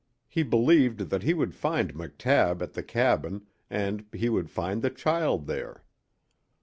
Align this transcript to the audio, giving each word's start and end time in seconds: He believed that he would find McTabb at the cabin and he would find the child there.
He 0.27 0.41
believed 0.41 1.11
that 1.11 1.21
he 1.21 1.35
would 1.35 1.53
find 1.53 1.93
McTabb 1.93 2.63
at 2.63 2.73
the 2.73 2.81
cabin 2.81 3.45
and 3.69 4.03
he 4.11 4.29
would 4.29 4.49
find 4.49 4.81
the 4.81 4.89
child 4.89 5.45
there. 5.45 5.83